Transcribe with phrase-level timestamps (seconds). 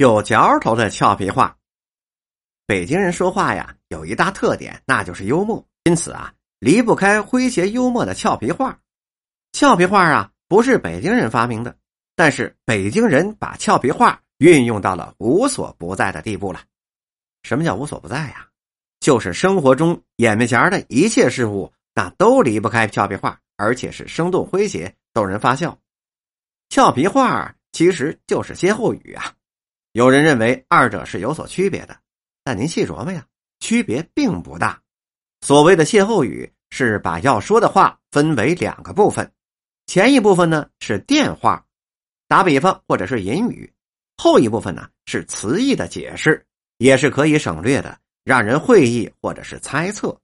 [0.00, 1.58] 有嚼头的俏皮话。
[2.64, 5.62] 北京人说话呀，有一大特点，那就是幽默。
[5.84, 8.78] 因此啊，离不开诙谐幽默的俏皮话。
[9.52, 11.76] 俏皮话啊，不是北京人发明的，
[12.16, 16.62] 但是北京人把俏皮话运用到了无所不在的地步了。
[17.42, 18.48] 什么叫无所不在呀？
[19.00, 25.78] 就是生活中眼面前的一切事物，那都离不开俏皮话，而且是生动诙谐，逗人发笑。
[26.70, 29.34] 俏皮话其实就是歇后语啊。
[29.92, 31.96] 有人认为二者是有所区别的，
[32.44, 33.26] 但您细琢磨呀，
[33.58, 34.80] 区别并不大。
[35.40, 39.32] 所谓的歇后语是把要说的话分为两个部分，
[39.86, 41.64] 前一部分呢是电话，
[42.28, 43.68] 打比方或者是隐语；
[44.16, 46.46] 后一部分呢是词义的解释，
[46.78, 50.16] 也是可以省略的，让人会意或者是猜测。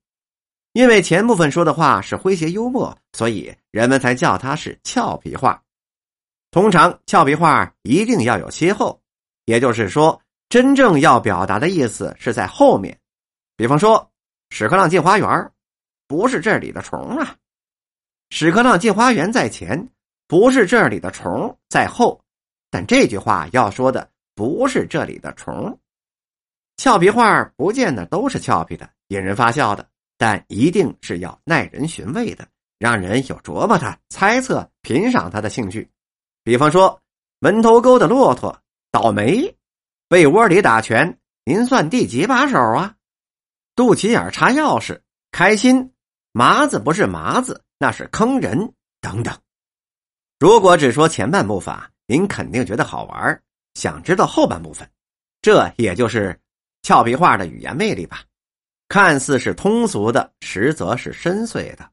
[0.74, 5.60] 因为前部分说的话是诙谐幽默，所以人们才叫它是俏皮话。
[6.52, 9.00] 通常俏皮话一定要有歇后，
[9.46, 12.96] 也就是说，真正要表达的意思是在后面。
[13.56, 14.08] 比方说。
[14.50, 15.50] 屎壳郎进花园，
[16.06, 17.34] 不是这里的虫啊。
[18.30, 19.88] 屎壳郎进花园在前，
[20.28, 22.22] 不是这里的虫在后。
[22.70, 25.76] 但这句话要说的不是这里的虫。
[26.76, 29.84] 俏皮话不见得都是俏皮的、引人发笑的，
[30.16, 32.46] 但一定是要耐人寻味的，
[32.78, 35.90] 让人有琢磨它、猜测、品赏它的兴趣。
[36.44, 37.00] 比方说，
[37.40, 38.56] 门头沟的骆驼
[38.96, 39.54] 倒霉，
[40.08, 42.94] 被窝里打拳，您算第几把手啊？
[43.74, 44.98] 肚脐眼插钥匙，
[45.30, 45.92] 开心，
[46.32, 49.38] 麻子不是麻子，那是坑人等等。
[50.38, 53.42] 如果只说前半部分，您肯定觉得好玩，
[53.74, 54.90] 想知道后半部分，
[55.42, 56.40] 这也就是
[56.80, 58.24] 俏皮话的语言魅力吧。
[58.88, 61.86] 看似是通俗的，实则是深邃的。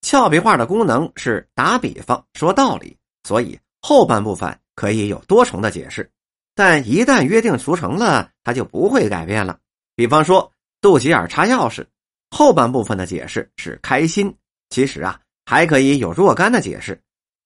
[0.00, 6.10] 俏皮话的功能是打比方、说道理，所以后半部分可以有多重的解释。
[6.54, 9.58] 但一旦约定俗成了，它就不会改变了。
[9.94, 10.50] 比方说。
[10.80, 11.86] 肚脐眼插钥匙，
[12.30, 14.36] 后半部分的解释是开心。
[14.68, 17.00] 其实啊，还可以有若干的解释，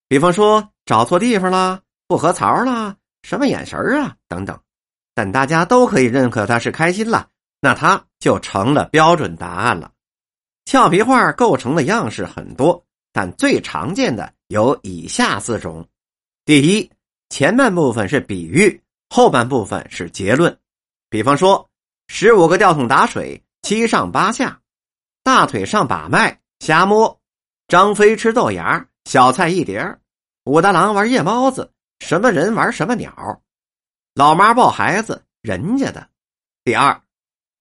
[0.08, 4.58] 比方说找错地方了、不合槽了、什么眼神啊等等。
[5.14, 7.28] 但大家都可以认可他是开心了，
[7.60, 9.92] 那他就成了标准答案了。
[10.64, 15.86] 俏皮话构成的样式很多，但最常见的有以下四种：
[16.44, 16.90] 第一，
[17.28, 20.58] 前半部分是比喻，后半部分是结论。
[21.08, 21.68] 比方说。
[22.10, 24.58] 十五个吊桶打水，七上八下，
[25.22, 27.20] 大腿上把脉，瞎摸。
[27.68, 29.98] 张飞吃豆芽，小菜一碟
[30.44, 33.42] 武大郎玩夜猫子，什么人玩什么鸟。
[34.14, 36.08] 老妈抱孩子，人家的。
[36.64, 36.98] 第二，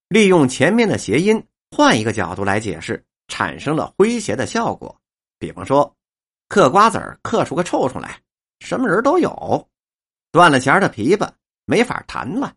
[0.08, 4.98] 利用前面的谐音，换一个角度来解释，产生了诙谐的效果。
[5.38, 5.94] 比方说，
[6.48, 8.18] 嗑瓜子儿嗑出个臭虫来，
[8.60, 9.70] 什么人都有。
[10.32, 11.32] 断了弦的琵琶，
[11.66, 12.54] 没法弹了。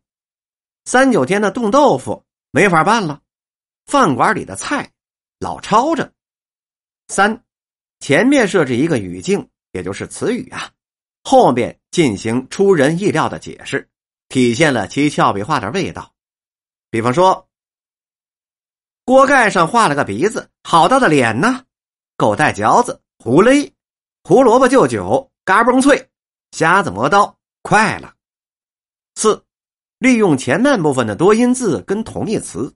[0.85, 3.23] 三九天的冻豆腐没法办了，
[3.87, 4.91] 饭馆里的菜
[5.39, 6.13] 老抄着。
[7.09, 7.45] 三，
[8.01, 10.73] 前面设置一个语境，也就是词语啊，
[11.23, 13.89] 后面进行出人意料的解释，
[14.29, 16.13] 体现了其俏皮话的味道。
[16.91, 17.49] 比方说，
[19.05, 21.65] 锅盖上画了个鼻子，好大的脸呢！
[22.17, 23.73] 狗带嚼子，胡勒，
[24.25, 26.11] 胡萝卜就酒，嘎嘣脆，
[26.53, 28.15] 瞎子磨刀，快了。
[29.15, 29.45] 四。
[29.99, 32.75] 利用前半部分的多音字跟同义词，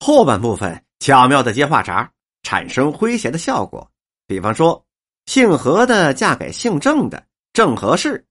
[0.00, 2.10] 后半部分巧妙的接话茬，
[2.42, 3.90] 产生诙谐的效果。
[4.26, 4.84] 比方说，
[5.24, 8.22] 姓何的嫁给姓郑的，正合适；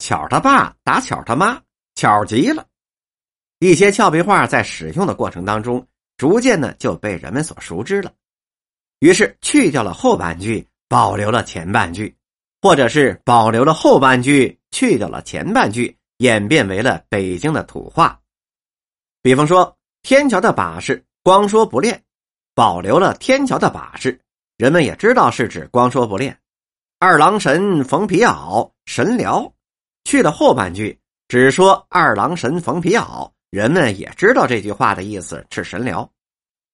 [0.00, 1.62] 巧他爸打巧他妈，
[1.94, 2.66] 巧极了。
[3.60, 8.12] 一些俏皮话在使用的过程当中，逐渐呢就被人们所熟知了。
[8.98, 12.12] 于是去掉了后半句，保留了前半句，
[12.64, 15.94] 或者是保留了后半句，去掉了前半句。
[16.16, 18.18] 演变为了北京的土话，
[19.20, 22.02] 比方说天桥的把式，光说不练，
[22.54, 24.18] 保留了天桥的把式，
[24.56, 26.34] 人们也知道是指光说不练。
[26.98, 29.52] 二郎神缝皮袄，神聊，
[30.04, 30.98] 去了后半句，
[31.28, 36.10] 只说二郎神缝皮袄，人们也知道这句话的意思是神聊。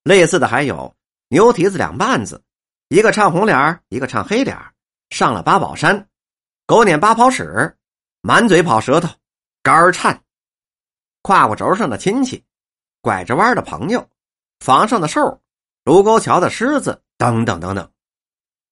[0.05, 0.95] 类似的还有
[1.31, 2.41] 牛蹄子两绊子，
[2.91, 4.57] 一个唱红脸一个唱黑脸
[5.11, 6.09] 上了八宝山，
[6.67, 7.77] 狗撵八跑屎，
[8.23, 9.09] 满嘴跑舌头。
[9.63, 10.23] 肝颤，
[11.23, 12.43] 胯骨轴上的亲戚，
[13.03, 14.09] 拐着弯的朋友，
[14.61, 15.43] 房上的兽，
[15.85, 17.91] 卢沟桥的狮子，等等等等。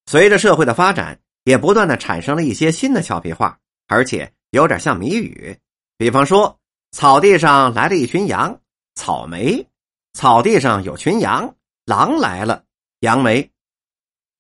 [0.07, 5.55] 随着社会的发展，也不断的产生了一些新的俏皮话，而且有点像谜语。
[5.99, 6.59] 比方说，
[6.93, 8.59] 草地上来了一群羊，
[8.95, 9.67] 草莓；
[10.15, 11.55] 草地上有群羊，
[11.85, 12.65] 狼来了，
[13.01, 13.51] 杨梅。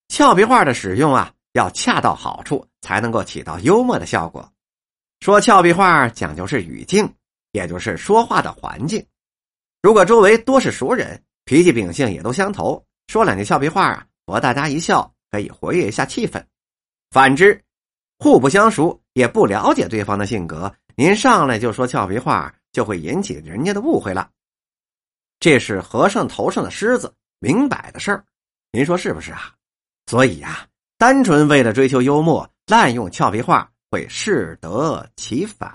[0.08, 4.50] 俏皮话的使用啊，要恰到好处，才能够起到幽默的效果。
[5.20, 7.12] 说俏皮话讲究是语境，
[7.52, 9.04] 也就是说话的环境。
[9.82, 16.44] 如果周围多是熟人，脾气秉性也都相投，说两句俏皮话啊，博大家一笑，可以活跃一下气氛。
[17.10, 17.64] 反之，
[18.18, 24.30] 互不相熟，也不了解对方的性格，您上来就说俏皮话，就会引起人家的误会了。
[25.40, 28.24] 这是和尚头上的虱子，明摆的事儿，
[28.72, 29.54] 您说是不是啊？
[30.06, 30.66] 所以呀，
[30.98, 35.70] 单纯为了追求幽默，滥用俏皮话，会适得其反。